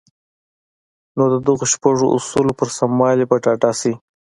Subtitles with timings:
[1.17, 3.93] نو د دغو شپږو اصلونو پر سموالي به ډاډه شئ.